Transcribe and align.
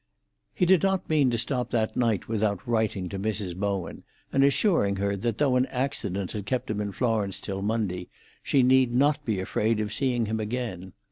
He 0.55 0.65
did 0.65 0.81
not 0.81 1.07
mean 1.07 1.29
to 1.29 1.37
stop 1.37 1.69
that 1.69 1.95
night 1.95 2.27
without 2.27 2.67
writing 2.67 3.07
to 3.09 3.19
Mrs. 3.19 3.55
Bowen, 3.55 4.01
and 4.33 4.43
assuring 4.43 4.95
her 4.95 5.15
that 5.17 5.37
though 5.37 5.55
an 5.57 5.67
accident 5.67 6.31
had 6.31 6.47
kept 6.47 6.71
him 6.71 6.81
in 6.81 6.91
Florence 6.91 7.39
till 7.39 7.61
Monday, 7.61 8.07
she 8.41 8.63
need 8.63 8.95
not 8.95 9.23
be 9.25 9.39
afraid 9.39 9.79
of 9.79 9.93
seeing 9.93 10.25
him 10.25 10.39
again. 10.39 10.93